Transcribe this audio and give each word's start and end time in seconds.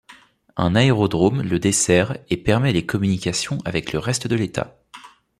Un 0.57 0.73
aérodrome 0.73 1.43
le 1.43 1.59
dessert 1.59 2.17
et 2.31 2.37
permet 2.37 2.71
les 2.73 2.87
communications 2.87 3.59
avec 3.65 3.93
le 3.93 3.99
reste 3.99 4.25
de 4.25 4.33
l'état. 4.35 4.75